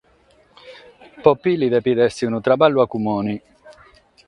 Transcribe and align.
Pro 1.25 1.33
Pili 1.41 1.67
depet 1.73 2.01
èssere 2.07 2.29
unu 2.31 2.39
traballu 2.47 2.77
a 2.81 2.89
cumone. 2.93 3.33